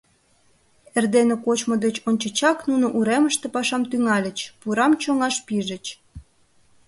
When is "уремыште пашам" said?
2.97-3.83